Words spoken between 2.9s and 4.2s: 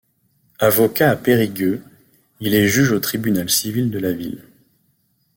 au tribunal civil de la